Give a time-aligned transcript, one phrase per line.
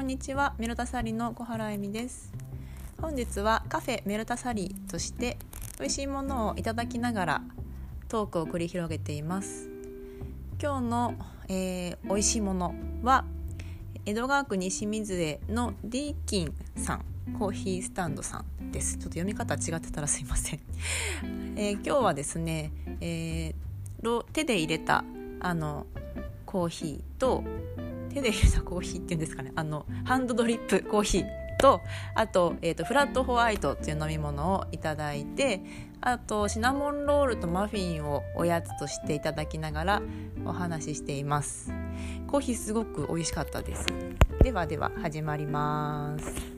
[0.00, 2.32] こんにちはメルタサリの小原恵美です。
[3.02, 5.36] 本日はカフェメルタサリとして
[5.78, 7.42] 美味しいものをいただきながら
[8.08, 9.68] トークを繰り広げています。
[10.58, 11.14] 今日の、
[11.48, 13.26] えー、美味しいものは
[14.06, 17.04] 江戸川区西水江のディーキンさん
[17.38, 18.96] コーヒースタンドさんです。
[18.96, 20.60] ちょっと読み方違ってたらすいません、
[21.56, 22.72] えー、今日はですね、
[23.02, 25.04] えー、手で入れた
[25.40, 25.86] あの
[26.46, 27.44] コーヒーと
[28.12, 29.52] 手で入れたコーヒーっていうんですかね。
[29.54, 31.26] あのハンドドリップコーヒー
[31.58, 31.80] と
[32.14, 35.60] あと,、えーと、フラットホワイトっていう飲み物をいただいて
[36.00, 40.02] あとシナモンロールとマフィンをおやつとしていただきながら
[40.46, 41.72] お話ししています。
[42.26, 43.86] コーヒーすごく美味しかったです。
[44.42, 46.49] ではでは始まります。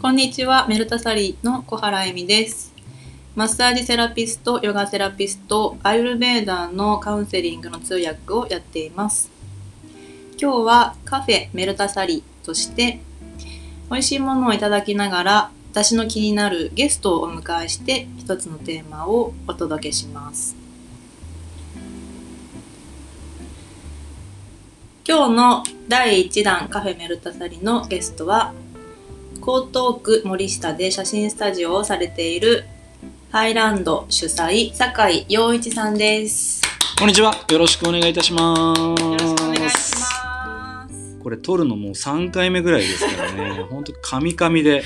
[0.00, 2.72] こんにちは、メルタサリーの小原恵美です。
[3.36, 9.30] マッサージセラピスト、ヨガセラピスト、アユルベーダーのカウンセリングの通訳をやっています。
[10.40, 12.98] 今日はカフェメルタサリーとして
[13.90, 20.56] 美味しいものをいただきながら私の気になるゲストをお迎えして一つのテーマをお届けします。
[25.06, 28.54] 今日の第1弾カフェメルタサリのゲストは
[29.42, 32.66] 江東区森下で写真スタジオをされている
[33.30, 36.60] ハイランド主催酒井陽一さんです。
[36.98, 37.32] こんにちは。
[37.50, 38.80] よろしくお願いいたします。
[38.82, 43.64] よろしくお願いしますこれ撮るのもう3回目ぐらいですからね。
[43.72, 44.84] 本当カミカミで。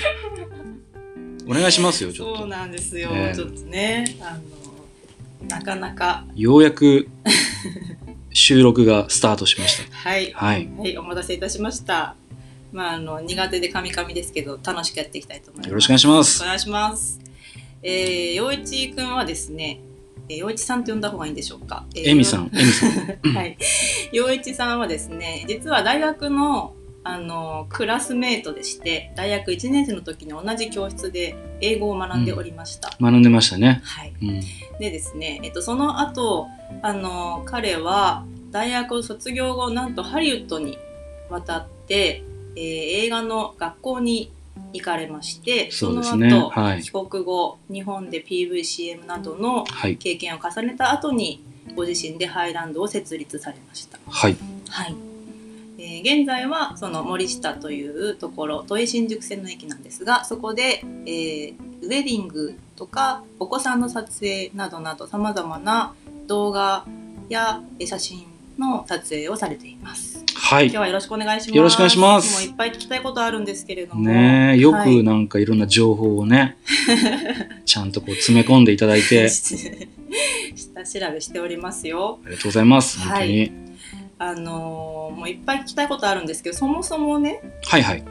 [1.47, 2.37] お願いしますよちょっと。
[2.37, 6.23] そうなんですよ、ちょっとねあのなかなか。
[6.33, 7.09] ようやく
[8.31, 9.97] 収録がスタートしました。
[9.97, 12.15] はい、はい、はい、お待たせいたしました
[12.75, 15.69] まあ、あの苦手でカミカミですけど楽しくやっていきたいと思います。
[15.69, 16.43] よろしくお願いします。
[16.43, 17.21] お願いします。
[17.81, 19.79] えー、陽一くんはですね、
[20.27, 21.85] 陽一さんと呼んだ方がいいんでしょうか。
[21.95, 22.89] えみさん、えみさん。
[23.33, 23.57] はい。
[24.11, 26.75] 陽一さんはですね、実は大学の
[27.07, 34.41] あのクラスメートでして大学1年生の時に同じ教室で英語を学んでおりました、うん、学んでましたねはい、うん、
[34.79, 36.47] でですね、えっと、その後
[36.81, 40.79] あの彼は大学を卒業後なんとハリウッドに
[41.29, 42.23] 渡って
[42.55, 42.61] えー、
[43.05, 44.31] 映画の学校に
[44.73, 49.65] 行かれましてその後、ねはい、帰国後日本で PVCM などの
[49.99, 51.41] 経験を重ねた後に、
[51.75, 53.99] ご自身でハイランドを設立されました。
[54.07, 54.37] はい、
[54.69, 54.95] はい。
[55.77, 65.93] えー、現在はその森下というところ都営新宿線の駅なんですがそこで、えー、ウェディングとかお子さんの撮影などなどさまざまな
[66.27, 66.85] 動画
[67.29, 68.25] や写真
[68.57, 70.23] の撮影をされています。
[70.45, 70.65] はい。
[70.65, 71.57] 今日はよろしくお願いします。
[71.57, 72.45] よろしくお願いします。
[72.45, 74.01] もういっぱい聞きたいことあるんですけれども。
[74.03, 76.57] ねよくなんかいろんな情報をね、
[77.65, 79.27] ちゃんとこう詰め込んでいただいて。
[80.55, 82.19] 下調べしておりますよ。
[82.23, 82.99] ありがとうございます。
[82.99, 83.39] 本当に。
[83.39, 83.51] はい、
[84.19, 87.41] あのー、もういっぱい聞きたいことあるんですけど、そもそもね。
[87.63, 88.03] はいはい。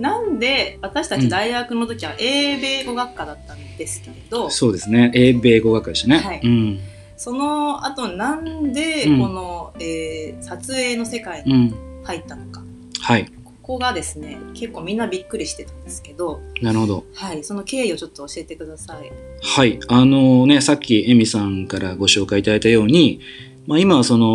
[0.00, 6.80] なんで私たち大学の時は英米語学科だったんですけれど、うん、そうですね英米語学科でしたね、はい、うん、
[7.16, 13.32] その後なんでこの、うん、えー、撮影の世界に入ったのか、うん、はい。
[13.44, 17.04] ここがですね結構みんなびっくりしてたんですけどなるほど。
[17.14, 17.42] はい。
[17.42, 19.10] その経緯をちょっと教えてください。
[19.42, 19.80] はい。
[19.88, 23.20] あのねさっきエミさんからご紹介いただいたように、
[23.66, 24.28] まあ、今はその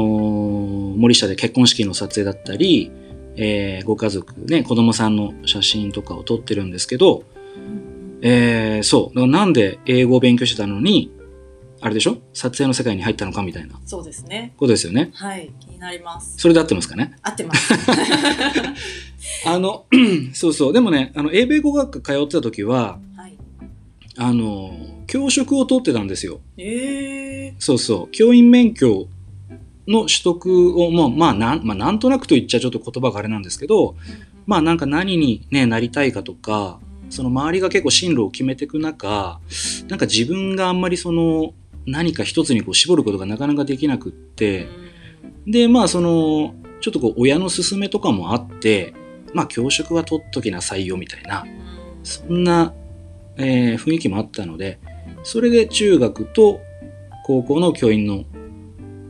[0.98, 2.92] 森下で結婚式の撮影だったり、
[3.38, 7.24] えー、ご家族ね子供さんの写真とかを撮ってるんですけど、
[7.56, 9.28] うん、えー、そう。
[9.28, 11.10] なんで英語を勉強してたのに
[11.82, 12.18] あれでしょ？
[12.34, 13.80] 撮影の世界に入ったのかみたいな。
[13.86, 14.54] そうですね。
[14.58, 15.10] ことですよね。
[15.14, 15.52] はい。
[15.60, 16.36] 気になります。
[16.38, 17.16] それで合ってますかね？
[17.24, 17.74] 合ってます。
[19.46, 19.86] あの、
[20.34, 20.74] そうそう。
[20.74, 23.38] でもね、あの、英米語学科通ってた時は、はい、
[24.18, 24.72] あの、
[25.08, 26.40] 教職を取ってたんですよ。
[26.58, 28.12] えー、そうそう。
[28.12, 29.08] 教員免許
[29.88, 33.96] の取得を、まあ、まあ、なん、まあ、なんとなくと言っちゃちょっと言葉があれなんですけど、
[34.46, 36.80] まあ、なんか何にね、なりたいかとか、
[37.10, 39.40] その周りが結構進路を決めていく中、
[39.90, 41.54] なんか自分があんまりその、
[41.86, 44.68] 何か一つにこう絞ることがなかなかできなくって、
[45.48, 48.94] で、まあその、ちょっとこう親の勧めとかもあって、
[49.34, 51.46] まあ教職は取っときなさいよみたいな、
[52.04, 52.74] そんな、
[53.38, 54.80] えー、雰囲気もあったので、
[55.24, 56.60] それで中学と
[57.26, 58.26] 高校の教員の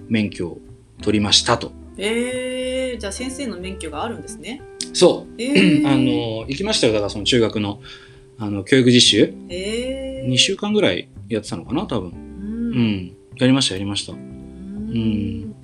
[0.08, 0.58] 免許を
[1.02, 1.72] 取りましたと。
[1.98, 4.62] えー、じゃあ先生の免許があるんですね。
[4.94, 5.42] そう。
[5.42, 6.94] えー、 あの、行きましたよ。
[6.94, 7.82] だからその中学の
[8.38, 9.34] あの教育実習。
[9.50, 12.31] えー、2週間ぐらいやってたのかな、多分。
[12.72, 13.16] うん。
[13.38, 14.14] やりました、やりました。
[14.14, 15.56] うん。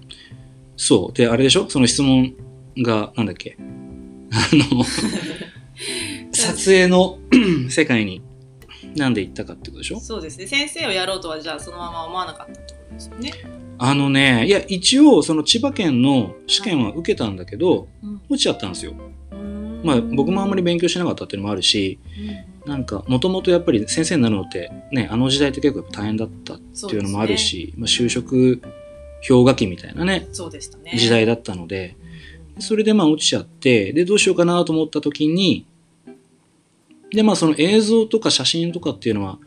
[0.75, 1.18] そう。
[1.18, 1.69] で、あれでしょ？
[1.69, 2.33] その質問
[2.80, 3.57] が、なんだっけ？
[3.59, 4.83] あの、
[6.33, 7.19] 撮影の
[7.69, 8.21] 世界に
[8.95, 10.00] なんで行ったかってことでしょ？
[10.00, 13.31] そうですね先生をやろうとはじゃあそのまま思わなかったってことですよね。
[13.80, 18.95] あのねいや一応その千葉県の試験は受けたんだけどうん落ちちゃったんですよ
[19.31, 22.00] うんまあ僕もあんまり勉強しなかったっていうのもあるし
[22.68, 28.62] なんかもともとやっぱり先生になるのってねあの時代って結構大変だったっていうのもあるし、まあ、就職
[29.28, 30.92] 氷河期みたいなねそうでしたね。
[30.98, 31.96] 時代だったので
[32.60, 35.66] それでまあ落ちちゃってでどうしようかなと思った時に
[37.12, 39.40] でまあその映像とか写真とかっていうのは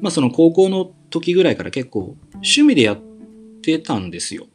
[0.00, 2.98] まあその高校の時ぐらいから結構趣味でやっ
[3.62, 4.46] てたんですよ。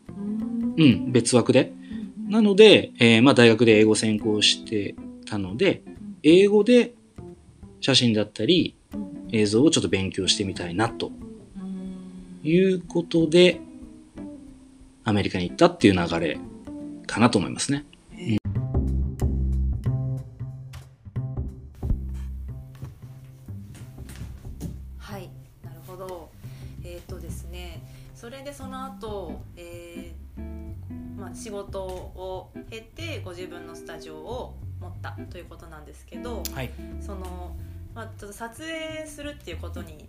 [0.78, 1.74] うんうん、別枠で。
[2.28, 5.84] なので、えーまあ大学で英語専攻してたので、
[6.24, 6.94] 英語で
[7.85, 8.75] 写真だったり
[9.31, 11.11] 映像をちょっと勉強してみたいなと
[11.55, 13.61] うんいうことで、
[15.03, 16.39] アメリカに行ったっていう流れ
[17.05, 17.85] かなと思いますね。
[24.97, 25.29] はい、
[25.63, 26.31] なるほど。
[26.83, 27.83] えっ、とですね、
[28.15, 30.55] それでその後、えー
[31.19, 36.71] まあ仕事を経てご自分のスタジオを持ったということなんですけど、はい。
[36.99, 37.55] その
[37.95, 40.07] まあちょっと撮影するっていうことに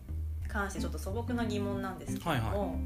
[0.49, 2.77] 関してちょっと素朴な疑問なんですけども、はいは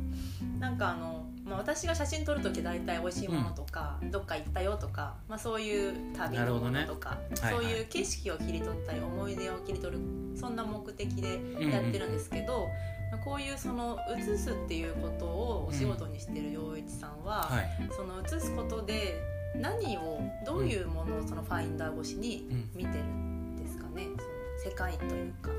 [0.59, 7.55] なんかあの、まあ、私が写真撮る時大体美味しいものとか、どっか行ったよとか、まあ、そういう旅のものとか、はいはい。
[7.55, 10.03] そういう景色を切り取ったり思い出を切り取る
[10.37, 12.69] そんな目的でやってるんですけど、
[13.11, 17.89] まあこういうその写すっていうことをお仕事にしてる陽一さんは、はい。
[17.97, 19.21] その写すことで
[19.55, 24.30] 何をどういうものをそのファインダー越しにうん見てるんですかね、その
[24.65, 25.51] 世界というか。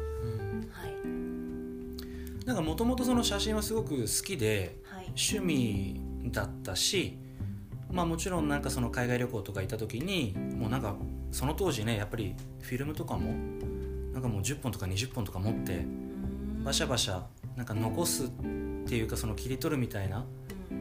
[0.72, 2.46] はい。
[2.46, 5.06] なんかもともとその写真はすごく好きではい。
[5.08, 6.02] 趣味
[6.32, 7.18] だったし、
[7.92, 10.96] まあもちろんなんかその海外旅行とか行った時にもうなんか
[11.32, 13.34] その当時ねやっぱりフィルムとかも
[14.14, 15.86] なんかもう10本とか20本とか持って
[16.64, 17.22] バシャバシャ
[17.56, 18.28] なんか残すっ
[18.88, 20.26] ていうかその切り取るみたいな、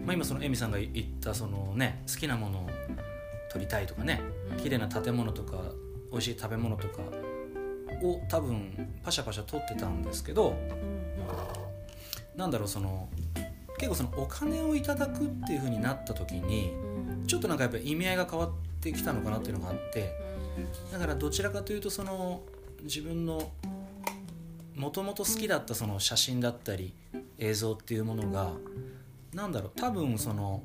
[0.04, 2.70] まあ、今そのエミさんが言ったそのね好きなものを
[3.50, 4.20] 撮りたいとかね
[4.62, 5.56] 綺麗な建物とか
[6.12, 7.02] 美味しい食べ物とか
[8.02, 10.56] を多分パシャパシャ撮ってたんですけど
[12.36, 13.08] なんだろうその
[13.78, 16.72] 結構そのお金をいただくっていう風になった時に
[17.26, 18.50] ちょっとなんかやっぱり意味合いが変わっ
[18.80, 20.12] てきたのかなっていうのがあって
[20.92, 22.42] だからどちらかというとその
[22.82, 23.52] 自分の
[24.74, 26.94] もともと好きだったその写真だったり
[27.38, 28.52] 映像っていうものが
[29.34, 30.62] なんだろう多分その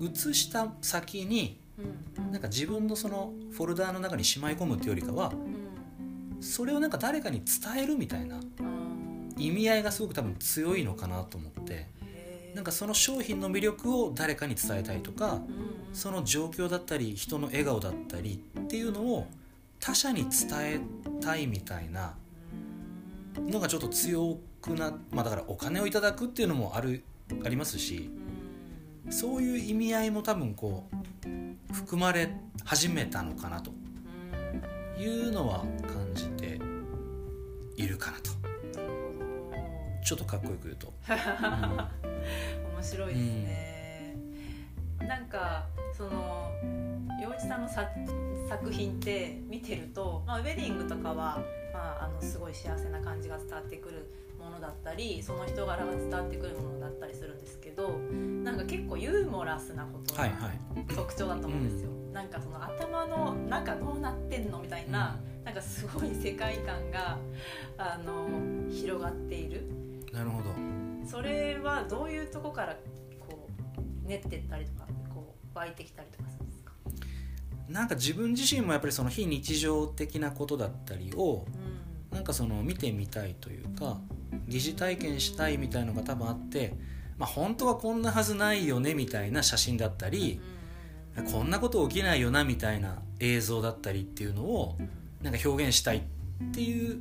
[0.00, 1.58] 写した先に
[2.30, 5.32] なんか自分のそのフォルダーの中にしまい込むっていうよりかは
[6.40, 8.40] それをなんか誰かに伝えるみたいな
[9.36, 12.00] 意味合いがすごく多分強いのかなと思って。
[12.54, 15.40] なんかその商品の魅力を誰かに伝えたいとか
[15.92, 19.26] その状況だったり人の笑顔だったりっていうのを
[19.78, 20.80] 他者に伝え
[21.20, 22.14] たいみたいな
[23.36, 27.04] のがちょっと強くなまあだからお金をいただくっていうのもある
[27.44, 28.10] ありますし
[29.08, 32.34] そういう意味合いも多分こう含まれ
[32.64, 33.72] 始めたのかなと
[35.00, 36.60] いうのは感じて
[37.76, 38.30] いるかなと。
[40.04, 44.16] ちょっとかっこよく言うと、面白いですね、
[45.06, 45.66] なんか
[45.96, 46.50] その
[47.22, 47.88] 陽一さんのさ
[48.48, 54.10] 作品って見てると、まあ、ウェディングとかは、まあ、あのすごい幸せな感じが伝わってくる
[54.40, 57.90] ものだったりその人柄が伝わってくるものだったりするんですけど
[58.42, 60.94] なんか結構ユーモラスなことがはいはい。
[60.94, 67.18] 特徴だと思うんですよ、なんかその頭の中どうなってんのみたいな、なんかすごい世界観が
[67.78, 68.28] あの
[68.70, 69.64] 広がっている。
[70.12, 70.50] なるほど。
[71.08, 72.76] それはどういうとこから
[73.18, 73.48] こ
[74.04, 76.72] う練ってったりとかこう湧いてきたりとかするんですか、
[77.68, 81.46] なんか自分自身もやっぱりその非日常的なことだったりを
[82.12, 83.98] うなんかその見てみたいというか
[84.48, 86.74] 疑似体験したいみたいのが多分あって、
[87.18, 90.59] まあ、本当はこんなはずないよねみたいな写真だったりん
[91.22, 94.76] こんなこと起きないよなみたいな映像だったりっていうのを
[95.22, 96.00] なんか表現したいっ
[96.52, 97.00] ていう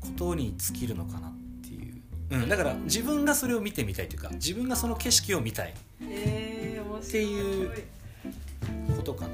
[0.00, 5.74] ことに尽きるのかなっていう、うん、だから自分がそれを見てみたいというか自分がその景色を見たい。
[7.00, 7.70] っていう
[8.96, 9.26] ことか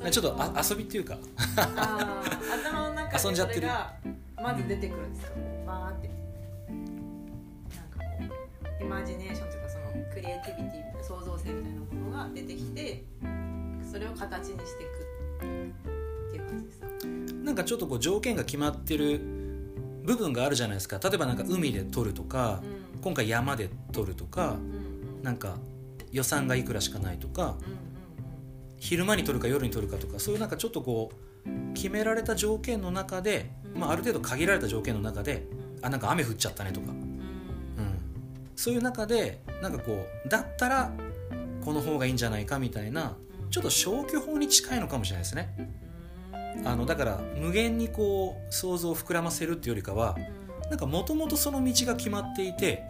[0.00, 0.10] な。
[0.10, 1.16] ちょっとあ遊びっていうか。
[1.56, 3.68] 頭の中で遊んじゃってる。
[4.42, 5.32] まず出てくるんです
[5.66, 6.08] バーって。
[6.08, 8.34] なんかこ
[8.80, 9.61] うイマジネーションというか
[10.12, 13.04] クリエイティビティ創造性みたいなものが出てきて
[13.90, 15.02] それを形にしていく
[15.38, 16.86] っていう感じですか？
[17.44, 19.20] なんかちょっとこう条件が決まってる
[20.04, 20.98] 部分があるじゃないですか。
[21.02, 23.00] 例えばなんか海で撮るとかうん。
[23.02, 25.56] 今回山で撮るとかうんうんなんか
[26.12, 27.56] 予算がいくらしかないとかうんうん
[28.78, 35.46] 昼間に撮るか夜に撮るかとかそういうなんかちょっとこう決められた条件の中で、まあ、ある程度限られた条件の中で
[35.82, 37.01] あなんか雨降っちゃったねとか、うん、
[38.56, 40.92] そういう中でなんかこうだったら
[41.64, 43.16] この方がいいんじゃないかみたいな
[43.50, 45.70] ちょっと消去法に近いのかもしれないですね。
[46.64, 50.16] あのだから無限にこう想像を膨らませるっていうよりかは
[50.70, 52.84] なんかもともとその道が決まっていて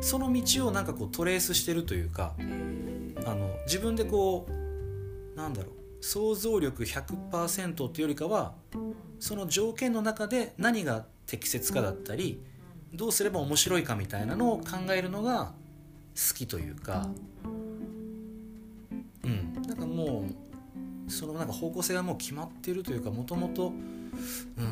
[0.00, 2.34] その道をなんかこうトレースしてるというか
[3.26, 8.54] あの自分でこうなんだろう想像力100%っていうよりかは
[9.18, 12.40] その条件の中で何が適切かだったり
[12.94, 15.52] どうすれば面白いかみたいなのを考えるのが
[16.14, 17.08] 好きというか。
[19.24, 19.52] うん。
[19.66, 20.24] なんかも
[21.06, 23.72] うそのなんか方向性がもう決まってるというかもともと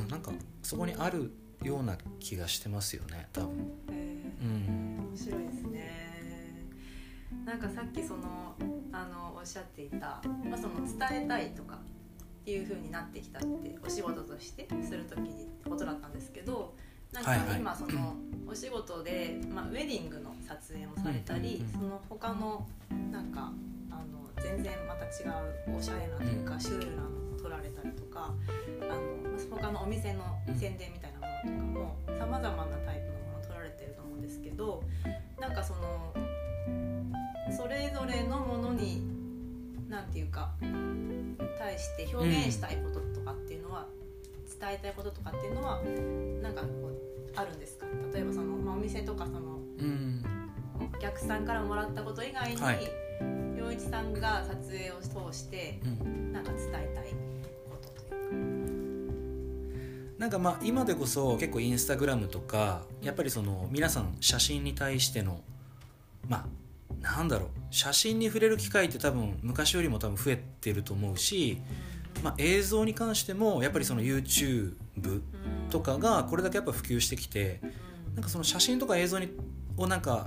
[0.08, 0.32] なんか
[0.62, 1.32] そこにある
[1.62, 3.50] ような気がしてますよね多分。
[3.88, 6.06] うん、面白いですね。
[7.44, 8.54] なんかさっきその
[8.92, 16.75] あのおっしゃっていた、まあ、その伝えたいとかっていう風になってきたってお仕事としてする時にことだったんですけど
[17.12, 18.14] なんか今その
[18.46, 22.66] お仕事で、まあ、ウェディングの撮影もされたり、その他の
[23.10, 23.52] なんか
[23.90, 25.26] あの全然また違
[25.70, 28.32] うおしゃれなというかシュールなのを撮られたりとか
[28.82, 30.22] あの他のお店の
[30.58, 34.82] 宣伝みたいなものとかもさまざまなタイプのものを撮られてると思うんですけど
[35.40, 36.14] なんかその
[37.56, 39.02] それぞれのものに
[39.88, 40.50] 何て言うか
[41.58, 43.86] 対して表現したいこととかっていうのは、
[44.60, 45.80] 伝えたいこととかっていうのは
[46.42, 46.62] なんか
[47.37, 47.87] あるんですか？
[48.12, 50.25] 例えばその、まあ、お店とかその、うん、
[50.81, 52.90] お客さんからもらったこと以外に、はい、
[53.59, 57.05] 陽一さんが撮影を通して、うん、なんか伝えたい
[57.71, 60.16] ことというか。
[60.19, 65.43] なんかまあ今でこそ結構インスタグラムとかやっぱりその皆さん写真に対しての
[66.26, 66.47] まあ
[67.02, 71.61] なんだろう写真に触れる機会って多分昔よりも多分増えてると思うし、
[72.25, 74.73] まあ、映像に関してもやっぱりその YouTube
[75.70, 77.60] とかがこれだけやっぱ普及してきて
[78.14, 79.28] なんかその写真とか映像に
[79.76, 80.26] をなんか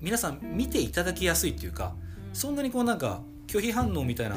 [0.00, 1.94] 皆さん見ていただきやすいっていうか
[2.32, 4.36] そんなにこうなんか拒否反応みたいな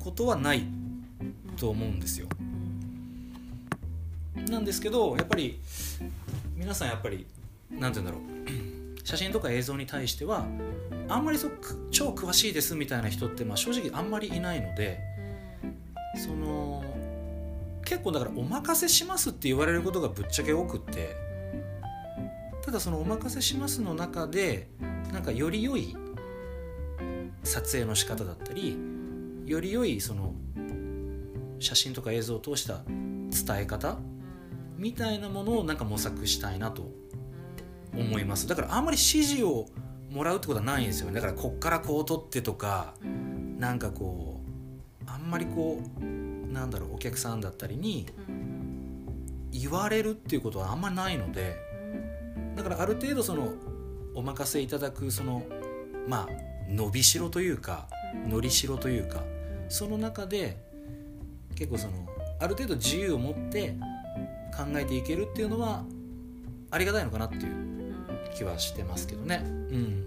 [0.00, 0.64] ことはない
[1.56, 2.26] と思うんですよ。
[4.48, 5.60] なんですけどやっぱり
[6.56, 7.26] 皆さんやっぱり
[7.70, 9.02] 何て言うんだろう。
[9.04, 10.46] 写真とか映像に対しては
[11.08, 11.50] あんまりそ
[11.90, 15.00] 超詳しいですみたいな人って、まあ、正直あんまりいないので
[16.16, 16.84] その
[17.92, 21.14] 結構だからお任せしますって言われることがぶっちゃけ多くって
[22.64, 24.70] ただそのお任せしますの中で
[25.12, 25.94] なんかより良い
[27.44, 28.78] 撮影の仕方だったり
[29.44, 30.34] より良いその
[31.58, 33.98] 写真とか映像を通した伝え方
[34.78, 36.90] みたいなものをなんか模索したいなと
[37.94, 38.46] 思います。
[38.48, 39.66] だからあんまり指示を
[40.10, 41.16] もらうってことはないんですよね。
[41.16, 42.94] だからこっからこう取ってとか
[43.58, 44.40] なんかこ
[45.06, 46.21] うあんまりこう
[46.52, 48.06] なんだろうお客さんだったりに
[49.50, 51.56] 言われるっていうことはあんまりないので
[52.56, 53.54] だからある程度その
[54.14, 55.42] お任せいただくその
[56.06, 56.28] まあ
[56.68, 57.88] 伸びしろというか
[58.28, 59.22] のりしろというか
[59.68, 60.58] その中で
[61.54, 61.92] 結構その
[62.38, 63.74] ある程度自由を持って
[64.56, 65.84] 考えていけるっていうのは
[66.70, 67.72] ありがたいのかなっていう
[68.34, 69.42] 気はしてますけどね。
[69.44, 70.06] うん。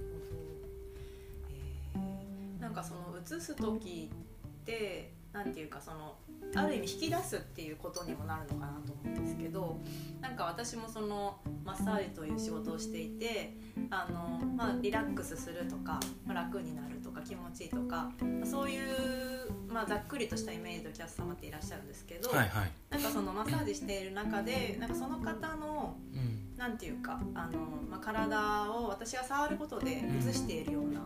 [1.95, 6.15] えー、なんかその映す時ってなんていうかその
[6.55, 9.81] ある意味引き出すっていうことにもなるのかなと思うんですけど
[10.21, 13.53] なんか私もそのマッサージという仕事をしていて
[13.89, 18.09] あの、まあ、リラックスするとか楽になるとか気持ちいいとか
[18.45, 31.01] そういう、まあ、ざっくりとしたイメージのお客様っていらっしゃるんですけど、はいはい、なんかそのマッサージしている中でなんかその方の、うん、なんていうかあの、まあ、体を私が触ることで映しているような。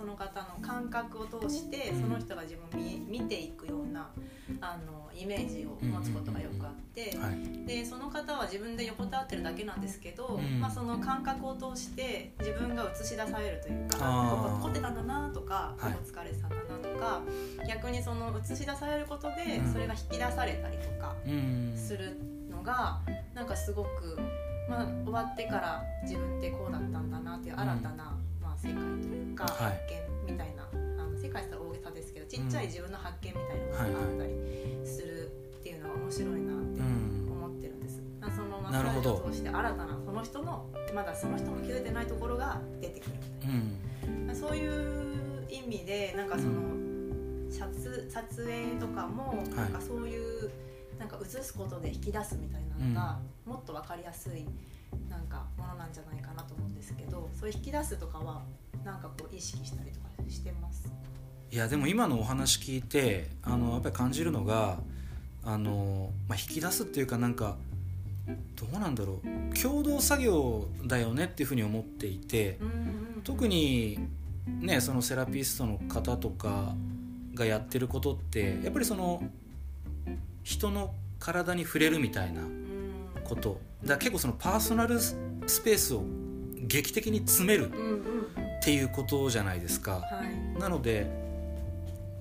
[0.00, 4.08] その方の感覚を通してその人が自分を見ていくような
[4.62, 7.14] あのイメージを持つことがよくあって、
[7.66, 17.20] でその方は自分で横たわってるだけなんですけど、まあ、その感覚を通して自分が映し出されるというかここ凝ってたんだなとかここ疲れてたんだなとか、
[17.68, 21.14] 逆にその映し出されることでそれが引き出されたりとか
[21.76, 22.16] する
[22.50, 23.00] のが
[23.34, 24.18] なんかすごく。
[24.68, 28.16] まあ、終わってから自分ってこうだったんだなっていう新たな
[28.60, 29.74] 世界というか、発
[30.26, 38.02] 見みたいなあの世界って大げさですけどちっちゃい自分の発見みたいなものがあったりするっていうのが面白いなって思ってるんです。
[38.20, 43.50] うん、そのマッサージを通して新たなその人のまだその人も気づいてないところが出てくるみたい
[44.26, 46.60] な、うん、そういう意味でなんかその、
[47.50, 47.66] 撮
[48.10, 50.50] 撮影とかもなんかそういう、
[50.98, 54.46] なんか映すことで引き出すみたいなのが、もっと分かりやすい
[55.08, 58.42] なんかものなんじゃないかなと思うんですけどそういう引き出すとかは
[58.84, 60.90] なんかこう意識したりとかしてます？
[61.50, 64.78] いやでも今のお話聞いてあのやっぱり感じるのが
[65.44, 67.56] あの、まあ、引き出すっていうかなんか
[68.54, 69.58] どうなんだろう。
[69.58, 72.58] 共同作業だよねっていうふうに思っていて
[73.24, 73.98] 特に
[74.46, 76.74] ねそのセラピストの方とか
[77.34, 79.22] がやってることってやっぱりその
[80.44, 82.42] 人の体に触れるみたいな
[83.24, 85.14] ことだ結構そのパーソナルス
[85.64, 86.04] ペースを
[86.56, 90.02] 劇的に詰めるっていうことじゃないですか。
[90.58, 91.10] なので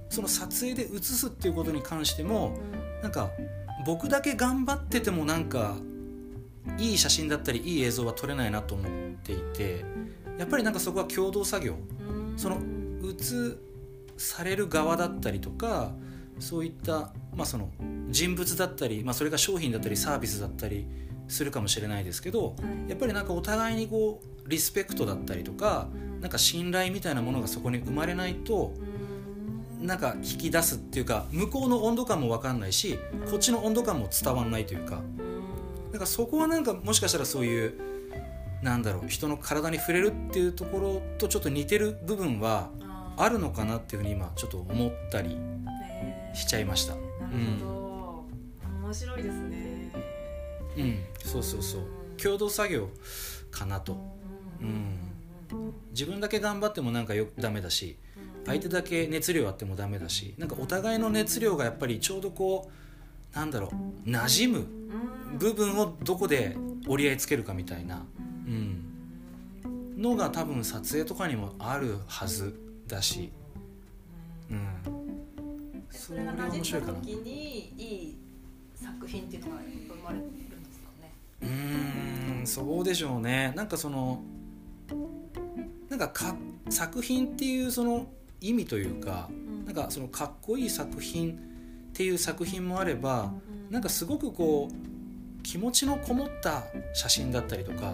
[0.10, 2.58] その撮影で写すっていうことに関しても
[3.04, 3.30] なんか
[3.86, 5.76] 僕だけ頑張っててもなんか
[6.78, 8.92] いい写真だったりいい映像は撮れないなと思っ
[9.24, 9.86] ていて
[10.38, 11.76] やっぱりなんかそこは共同作業。
[12.38, 12.58] その
[13.02, 13.60] 写
[14.18, 15.92] される側だったりとか
[16.40, 17.70] そういった、まあ、その
[18.10, 20.88] 人物だったり、まあ、それが商品だったりサービスだったり
[21.30, 22.56] するかもしれないですけど
[22.88, 25.88] やっぱりなんかお互いにこうリスペクトだったりとか
[26.20, 28.74] なんか信頼みたいなものがそこに生まれないと
[29.80, 35.02] なんか引き出すっていうか向こうの温度感も分かんないしこっちの温度感も伝わんないというか。
[35.92, 37.74] だからそこはなんかもしかしたらそういう
[38.62, 42.70] なんだろう人の体に触れるっていうところとちょっと似てる部分は
[43.18, 45.38] あるのかなっていうふうに今ちょっと思ったり
[46.34, 46.96] しちゃいました。
[46.96, 47.06] なる
[47.60, 48.26] ほど、
[48.78, 49.69] うん、面白いですね。
[50.78, 51.00] うん。
[51.24, 51.82] そうそうそう。
[52.22, 52.90] 共同作業
[53.52, 53.98] かなと。
[54.62, 55.10] うん。
[55.92, 57.98] 自分だけ頑張ってもなんかよダメだし
[58.46, 62.70] 相手だけ熱量あってもダメだしなんかお互いの熱量がやっぱりちょうどこ
[63.34, 63.72] うなんだろ
[64.06, 64.68] う馴染む
[65.38, 66.56] 部分をどこで
[66.88, 68.06] 折り合いつけるかみたいな、
[68.48, 72.56] うん、のが多分撮影とかにもあるはず
[72.88, 73.32] だし、
[74.50, 74.68] うん、
[75.92, 77.00] それが面白いかな。
[78.82, 81.14] 作品っていうのが生まれるんですかね。
[81.42, 83.54] うんそうでしょうね。
[83.56, 84.22] なんかその
[85.90, 86.36] なんかか
[86.70, 88.08] 作品っていうその
[88.42, 89.30] 意味というか、
[89.66, 91.36] なんかそのかっこいい作品っ
[91.94, 93.34] ていう作品もあれば、
[93.70, 96.64] なんかすごくこう気持ちのこもった
[96.94, 97.94] 写真だったりとか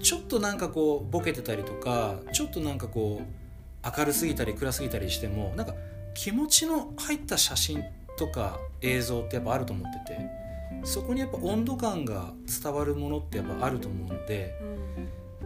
[0.00, 5.74] ちょっとなんかこうボケてたりとかちょっとなんかこう明るすぎたり暗すぎたりしてもなんか
[6.14, 7.82] 気持ちの入った写真
[8.20, 10.40] とか映像ってやっぱあると思ってて。
[10.84, 14.54] そこにやっぱ温度感が伝わるものってやっぱあると思うので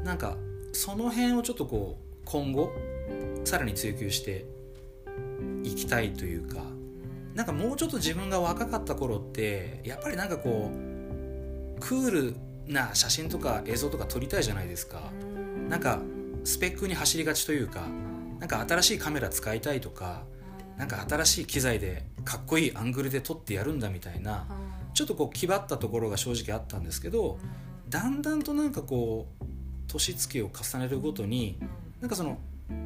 [0.05, 0.37] なんか
[0.73, 2.71] その辺をちょっとこう今後
[3.45, 4.45] さらに追求して
[5.63, 6.63] いきたいというか
[7.35, 12.37] なんかもうちょっと自分が若かった頃ってやっぱりなんかこうクール
[12.69, 15.11] な写真とか映像とか撮りたいじゃないですか。
[15.69, 16.01] なんか
[16.45, 17.83] スペックに走りがちというか
[18.39, 20.23] なんか新しいカメラ使いたいとか
[20.77, 24.47] なんか新しい機材でかっこいいアングルで撮ってやるんだみたいな
[24.93, 27.39] ちょっとこう気張ったところが正直あったんですけど
[27.89, 29.45] だんだんとなんかこう
[29.87, 31.59] 年月を重ねるごとに
[32.01, 32.39] なんかその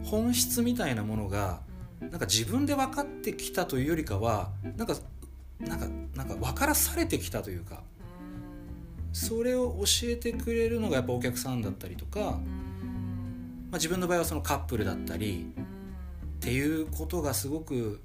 [0.05, 1.61] 本質みたいなものが
[2.01, 4.94] なんか自分で分かってきたというよりかはなんか
[5.61, 7.83] なんかなんか分からされてきたというか
[9.12, 12.40] それを教えてくれるのがやっぱお客さんだったりとか、まあ、
[13.74, 15.51] 自分の場合はそのカップルだったり
[16.38, 18.01] っていうことがすごく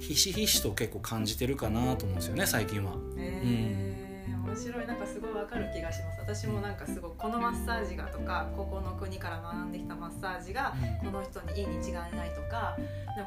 [0.00, 2.94] ひしひしと結構感じてるかなと思うんですよね最近は。
[2.94, 3.90] うん。
[4.46, 6.20] 面白いなんかすごいわかる気がします。
[6.20, 12.76] 私もなんかすごいこのマッサージがとかここの国から学んできたマッサージがこの人にいいに違いないとか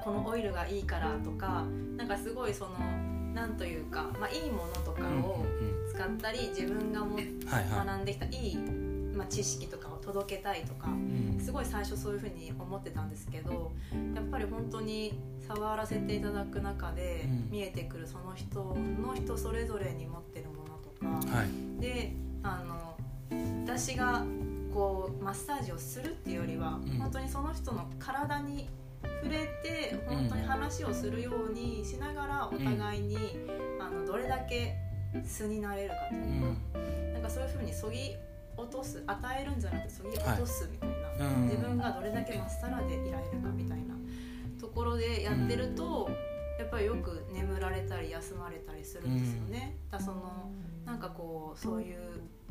[0.03, 1.63] このオイルがいいからとか
[1.95, 2.71] なんかすごいその
[3.33, 5.45] なんというか、まあ、いいものとかを
[5.93, 8.57] 使ったり自分がも学んできたいい、
[9.15, 10.89] まあ、知識とかを届けたいとか
[11.39, 13.71] すごい最初そういうふうに思ってたんですけど
[14.15, 15.13] やっぱり本当に
[15.47, 20.73] 触らせていただく中で見えてくるその人の人それぞれに持ってるもの
[21.03, 22.97] か、はい、であの
[23.63, 24.25] 私が
[24.73, 28.67] こうマッサージをするっていうよりは、うん、本当にその人の体に
[29.21, 34.75] 触れて本当に話をするようにしながらお互いに、うん、あのどれだけ
[35.25, 38.15] 素になれるかというか、うん、なんかそういうふうにそぎ
[38.57, 40.89] 落とす与えるんじゃなくてそぎ落とすみたい
[41.19, 43.93] な、はい、自分がどれだけまっさらでいられるかみたいな。
[44.59, 46.09] ところでやってると、
[46.57, 49.75] やっぱりよく眠られたり休まれたりするんですよね。
[49.91, 50.49] だその
[50.85, 51.97] なんかこうそういう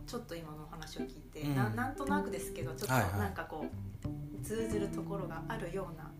[0.06, 6.10] ちょっと今のお話を聞いて、うん、ななんとなくですけどちょっとなんかこう、はいはい、通ずるところがあるような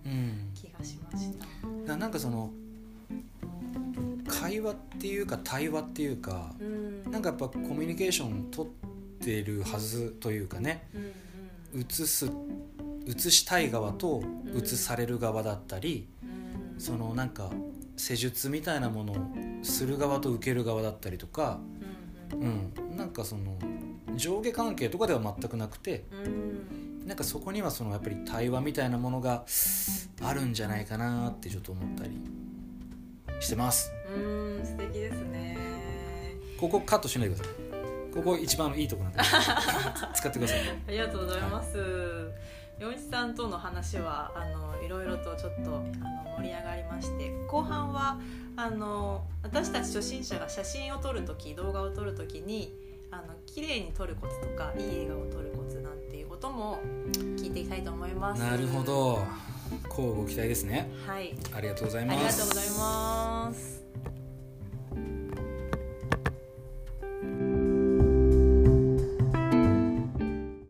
[0.55, 1.47] 気がしました。
[1.67, 2.51] うん、なんかその
[4.27, 8.92] 会話っていうか対話っていうか、うん、なんかやっぱコミュニケーション取って
[9.31, 11.13] るはずというかね、うん
[11.75, 12.31] うん、映す
[13.07, 14.23] 映したい側と
[14.57, 17.51] 映される側だったり、うん、そのなんか
[17.97, 19.17] 施術みたいなものを
[19.63, 21.61] する側と受ける側だったりとか、
[22.33, 23.57] うん、なんかその
[24.17, 26.05] 上下関係とかでは全くなくて、
[27.07, 29.45] なんかそこにはそのやっぱり対話みたいなものが
[30.23, 32.11] あるんじゃないかなってちょっと思ったり
[33.41, 33.91] してます。
[34.15, 34.65] うん。
[34.65, 35.59] 素敵ですね。
[36.63, 37.72] ここカットしないでください
[38.15, 39.23] ここ一番いいところなんで。
[40.15, 40.61] 使ってください。
[40.89, 42.33] ありがとうございます、
[42.79, 48.19] 洋一さんとの話はあのいろいろとちょっとあの盛り上がりまして後半は
[48.57, 52.75] あの私たち初心者が写真を撮る時動画を撮る時に
[53.11, 56.81] あの綺麗に撮るコツとかいい映画を撮るコツなんていうことも
[57.13, 58.41] 聞いていきたいと思います。
[58.43, 59.25] なるほど。
[59.89, 60.91] こうご期待ですね。
[61.07, 61.35] はい。
[61.55, 62.19] ありがとうございあます。
[62.19, 63.82] りがとうございます